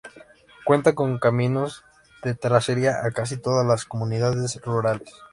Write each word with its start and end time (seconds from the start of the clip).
Cuenta 0.65 0.95
con 0.95 1.19
caminos 1.19 1.85
de 2.23 2.33
terracería 2.33 3.05
a 3.05 3.11
casi 3.11 3.37
todas 3.37 3.67
las 3.67 3.85
comunidades 3.85 4.59
rurales. 4.63 5.13